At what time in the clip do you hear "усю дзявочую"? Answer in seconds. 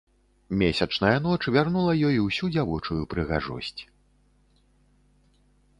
2.27-2.99